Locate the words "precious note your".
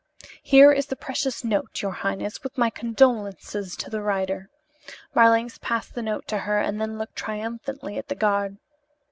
0.95-1.91